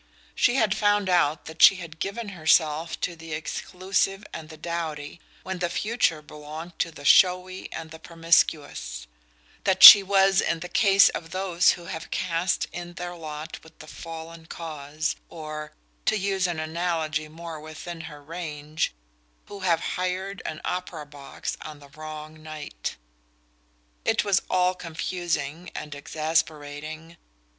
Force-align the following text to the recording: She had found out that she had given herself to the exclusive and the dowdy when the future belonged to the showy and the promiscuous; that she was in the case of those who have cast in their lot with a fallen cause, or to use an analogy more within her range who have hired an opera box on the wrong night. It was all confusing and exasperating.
She 0.33 0.55
had 0.55 0.73
found 0.75 1.09
out 1.09 1.45
that 1.45 1.61
she 1.61 1.75
had 1.75 1.99
given 1.99 2.29
herself 2.29 2.99
to 3.01 3.15
the 3.15 3.33
exclusive 3.33 4.25
and 4.33 4.49
the 4.49 4.57
dowdy 4.57 5.21
when 5.43 5.59
the 5.59 5.69
future 5.69 6.23
belonged 6.23 6.79
to 6.79 6.89
the 6.89 7.05
showy 7.05 7.71
and 7.71 7.91
the 7.91 7.99
promiscuous; 7.99 9.05
that 9.63 9.83
she 9.83 10.01
was 10.01 10.41
in 10.41 10.61
the 10.61 10.69
case 10.69 11.09
of 11.09 11.29
those 11.29 11.73
who 11.73 11.85
have 11.85 12.09
cast 12.09 12.65
in 12.71 12.93
their 12.93 13.13
lot 13.15 13.63
with 13.63 13.73
a 13.83 13.85
fallen 13.85 14.47
cause, 14.47 15.17
or 15.29 15.71
to 16.07 16.17
use 16.17 16.47
an 16.47 16.59
analogy 16.59 17.27
more 17.27 17.59
within 17.59 18.01
her 18.01 18.23
range 18.23 18.95
who 19.45 19.59
have 19.59 19.81
hired 19.97 20.41
an 20.47 20.59
opera 20.65 21.05
box 21.05 21.57
on 21.61 21.77
the 21.77 21.89
wrong 21.89 22.41
night. 22.41 22.95
It 24.03 24.23
was 24.23 24.41
all 24.49 24.73
confusing 24.73 25.69
and 25.75 25.93
exasperating. 25.93 27.17